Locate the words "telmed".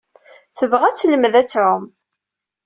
0.95-1.33